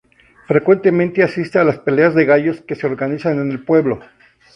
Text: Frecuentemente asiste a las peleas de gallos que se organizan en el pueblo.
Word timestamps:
Frecuentemente 0.47 1.21
asiste 1.21 1.59
a 1.59 1.63
las 1.63 1.77
peleas 1.77 2.15
de 2.15 2.25
gallos 2.25 2.59
que 2.61 2.73
se 2.73 2.87
organizan 2.87 3.37
en 3.37 3.51
el 3.51 3.63
pueblo. 3.63 3.99